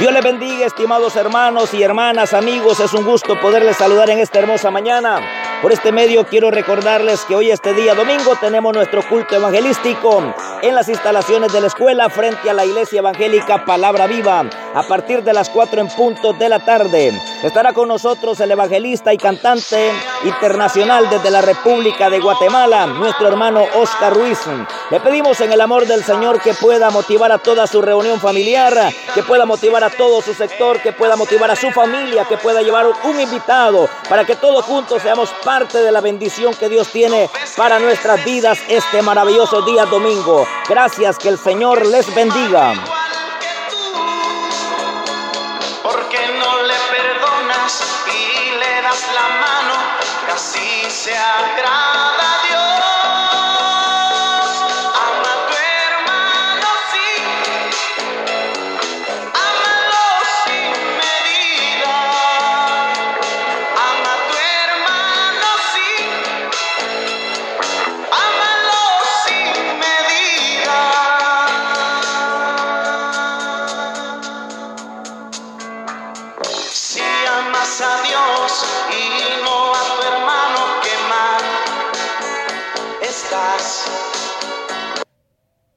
[0.00, 2.80] Dios les bendiga, estimados hermanos y hermanas, amigos.
[2.80, 5.20] Es un gusto poderles saludar en esta hermosa mañana.
[5.62, 10.74] Por este medio quiero recordarles que hoy este día domingo tenemos nuestro culto evangelístico en
[10.74, 14.44] las instalaciones de la escuela frente a la iglesia evangélica Palabra Viva
[14.74, 17.12] a partir de las 4 en punto de la tarde.
[17.42, 19.92] Estará con nosotros el evangelista y cantante
[20.24, 24.40] internacional desde la República de Guatemala, nuestro hermano Oscar Ruiz.
[24.90, 28.92] Le pedimos en el amor del Señor que pueda motivar a toda su reunión familiar,
[29.14, 32.62] que pueda motivar a todo su sector, que pueda motivar a su familia, que pueda
[32.62, 37.30] llevar un invitado para que todos juntos seamos parte de la bendición que Dios tiene
[37.56, 40.46] para nuestras vidas este maravilloso día domingo.
[40.68, 42.74] Gracias, que el Señor les bendiga.
[49.02, 49.74] La mano,
[50.28, 53.42] casi se agrada a Dios.
[55.06, 57.10] Ama a tu hermano, sí.
[59.48, 60.04] Ámalo
[60.44, 61.96] sin medida.
[63.88, 65.90] Ama tu hermano, sí.
[68.26, 68.82] Ámalo
[69.24, 70.80] sin medida.
[76.72, 81.42] Si amas a Dios y no a tu hermano quemar.
[83.00, 83.84] Estás